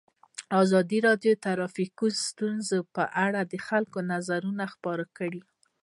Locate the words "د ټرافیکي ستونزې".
1.35-2.79